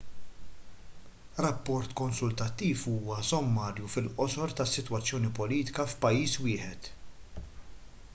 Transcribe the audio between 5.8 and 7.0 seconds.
f'pajjiż wieħed